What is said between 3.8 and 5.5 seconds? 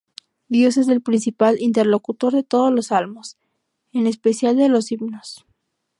en especial de los himnos.